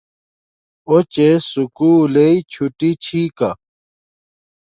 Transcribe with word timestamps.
اوچے 0.89 1.29
سکُول 1.49 2.01
لݵ 2.13 2.35
چھوٹی 2.51 2.91
چھی 3.03 3.21
کا 3.37 3.49